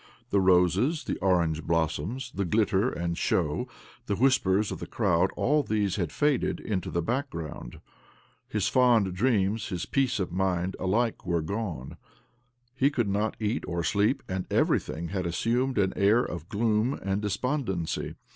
[0.31, 3.67] The roses, the orange blossoms, the glitter and show,
[4.07, 7.77] the whispers of the crowd— all these had faded into the background'.
[8.47, 11.97] His fond dreams, his peace of mind alike were gone.
[12.73, 17.21] He could not eat or sleep, and everything had assumed an air of gloom and
[17.21, 18.15] despondency.